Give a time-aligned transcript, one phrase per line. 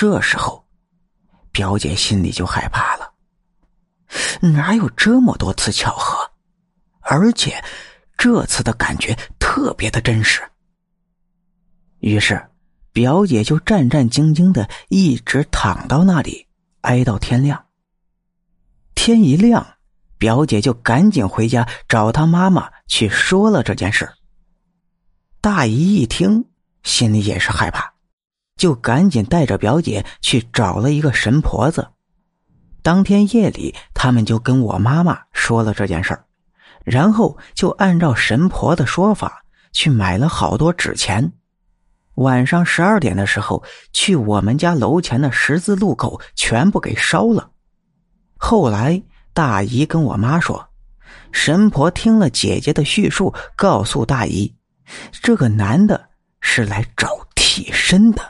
[0.00, 0.64] 这时候，
[1.50, 3.12] 表姐心里就害怕了。
[4.40, 6.30] 哪有这么多次巧合？
[7.00, 7.60] 而且
[8.16, 10.40] 这次的感觉特别的真实。
[11.98, 12.40] 于是，
[12.92, 16.46] 表姐就战战兢兢的一直躺到那里，
[16.82, 17.66] 挨到天亮。
[18.94, 19.66] 天一亮，
[20.16, 24.08] 表姐就赶紧回家找她妈妈去说了这件事。
[25.40, 26.44] 大姨一听，
[26.84, 27.94] 心里也是害怕，
[28.58, 31.88] 就赶紧带着表姐去找了一个神婆子。
[32.82, 36.24] 当天夜里，他们就跟我妈妈说了这件事儿，
[36.84, 41.32] 然后就按照神婆的说法去买了好多纸钱。
[42.14, 47.50] 晚上十二点的时候，去我们家楼前的十字路口全部给烧了。
[48.36, 49.00] 后来
[49.32, 50.68] 大姨跟我妈说，
[51.30, 54.52] 神婆听了姐姐的叙述，告诉大姨，
[55.22, 56.08] 这个男的
[56.40, 58.22] 是来找替身的，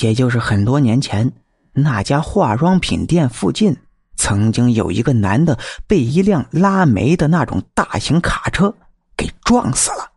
[0.00, 1.30] 也就是很多年前。
[1.72, 3.76] 那家化妆品店附近
[4.16, 8.74] 曾经有一个男的被一辆拉煤的那种大型卡车
[9.16, 10.10] 给撞死了，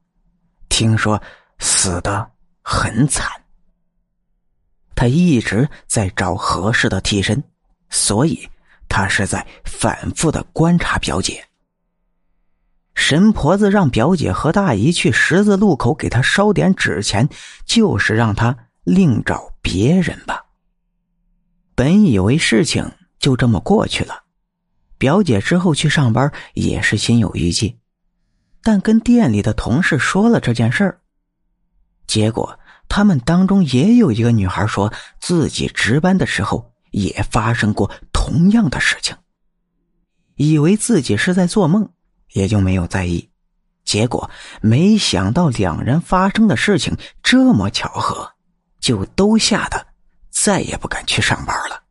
[0.69, 1.21] 听说
[1.59, 2.27] 死的
[2.63, 3.29] 很惨。
[4.95, 7.43] 他一直在找合适的替身，
[7.89, 8.47] 所以
[8.89, 11.43] 他是在反复的观察表姐。
[12.93, 17.27] 神婆子让表姐和大姨去十字路口给他烧点纸钱，
[17.65, 20.45] 就是让他另找别人吧。
[21.75, 24.23] 本以为事情就这么过去了，
[24.97, 27.79] 表姐之后去上班也是心有余悸，
[28.61, 30.99] 但跟店里的同事说了这件事儿，
[32.05, 39.15] 结果他们当中也有一个女孩说自己值班的时候也发生过同样的事情，
[40.35, 41.89] 以为自己是在做梦，
[42.33, 43.29] 也就没有在意，
[43.85, 44.29] 结果
[44.61, 48.33] 没想到两人发生的事情这么巧合，
[48.81, 49.87] 就都吓得。
[50.31, 51.83] 再也不敢去上班了。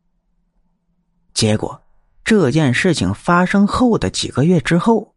[1.34, 1.80] 结果，
[2.24, 5.14] 这件事情发生后的几个月之后，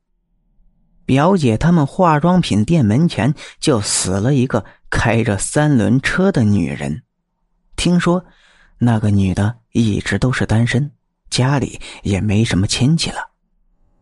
[1.06, 7.03] 表姐他们化妆品店门前就死了一个开着三轮车的女人。
[7.78, 8.24] 听说，
[8.78, 10.92] 那个女的一直都是单身，
[11.30, 13.31] 家里也没什么亲戚了。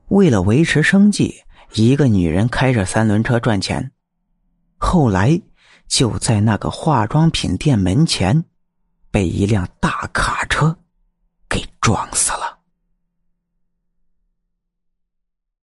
[0.10, 1.44] 为了维持生计，
[1.74, 3.92] 一个女人开着三轮车赚钱。
[4.78, 5.40] 后来，
[5.92, 8.46] 就在那个化妆品店门前。
[9.12, 10.76] 被一辆大卡车。